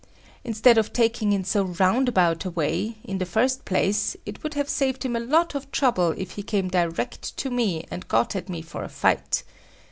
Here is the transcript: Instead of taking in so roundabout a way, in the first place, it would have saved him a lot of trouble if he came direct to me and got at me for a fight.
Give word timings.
Instead 0.43 0.79
of 0.79 0.91
taking 0.91 1.31
in 1.31 1.43
so 1.43 1.61
roundabout 1.63 2.43
a 2.43 2.49
way, 2.49 2.95
in 3.03 3.19
the 3.19 3.25
first 3.27 3.65
place, 3.65 4.17
it 4.25 4.41
would 4.41 4.55
have 4.55 4.67
saved 4.67 5.05
him 5.05 5.15
a 5.15 5.19
lot 5.19 5.53
of 5.53 5.71
trouble 5.71 6.09
if 6.17 6.31
he 6.31 6.41
came 6.41 6.69
direct 6.69 7.37
to 7.37 7.51
me 7.51 7.85
and 7.91 8.07
got 8.07 8.35
at 8.35 8.49
me 8.49 8.63
for 8.63 8.81
a 8.83 8.89
fight. 8.89 9.43